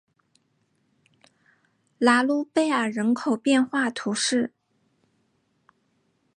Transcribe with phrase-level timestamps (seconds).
[1.99, 4.51] 拉卢贝尔人口变化图示